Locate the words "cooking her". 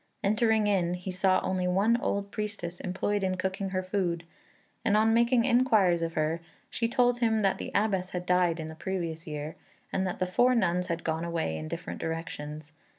3.37-3.83